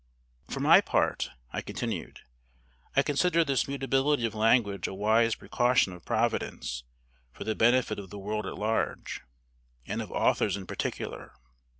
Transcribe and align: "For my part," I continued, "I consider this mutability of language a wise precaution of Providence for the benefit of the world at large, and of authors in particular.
"For 0.49 0.59
my 0.61 0.81
part," 0.81 1.29
I 1.53 1.61
continued, 1.61 2.21
"I 2.95 3.03
consider 3.03 3.45
this 3.45 3.67
mutability 3.67 4.25
of 4.25 4.33
language 4.33 4.87
a 4.87 4.95
wise 4.95 5.35
precaution 5.35 5.93
of 5.93 6.05
Providence 6.05 6.83
for 7.31 7.43
the 7.43 7.53
benefit 7.53 7.99
of 7.99 8.09
the 8.09 8.17
world 8.17 8.47
at 8.47 8.57
large, 8.57 9.21
and 9.85 10.01
of 10.01 10.09
authors 10.11 10.57
in 10.57 10.65
particular. 10.65 11.33